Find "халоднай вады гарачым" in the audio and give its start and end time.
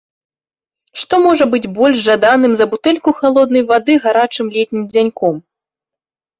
3.21-4.53